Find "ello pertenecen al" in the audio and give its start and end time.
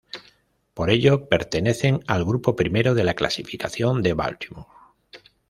0.89-2.25